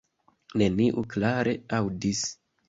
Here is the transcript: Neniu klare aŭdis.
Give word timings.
Neniu 0.61 1.03
klare 1.17 1.55
aŭdis. 1.81 2.25